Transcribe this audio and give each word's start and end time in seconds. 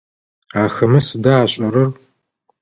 Ахэмэ 0.63 0.99
сыда 1.07 1.33
ашӏэрэр? 1.43 1.89